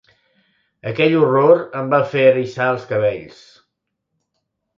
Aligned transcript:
Aquell 0.91 1.17
horror 1.19 1.57
em 1.81 1.91
va 1.91 1.99
fer 2.15 2.25
eriçar 2.31 2.71
els 2.77 2.89
cabells. 2.93 3.45